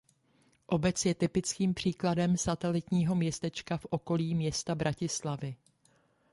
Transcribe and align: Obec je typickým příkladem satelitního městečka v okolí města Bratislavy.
Obec 0.67 1.05
je 1.05 1.15
typickým 1.15 1.73
příkladem 1.73 2.37
satelitního 2.37 3.15
městečka 3.15 3.77
v 3.77 3.85
okolí 3.89 4.35
města 4.35 4.75
Bratislavy. 4.75 5.55